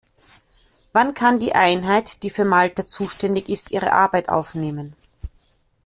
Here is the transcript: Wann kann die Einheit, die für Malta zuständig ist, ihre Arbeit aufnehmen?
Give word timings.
Wann 0.93 1.13
kann 1.13 1.37
die 1.39 1.53
Einheit, 1.53 2.23
die 2.23 2.31
für 2.31 2.43
Malta 2.43 2.83
zuständig 2.83 3.49
ist, 3.49 3.69
ihre 3.69 3.93
Arbeit 3.93 4.29
aufnehmen? 4.29 4.95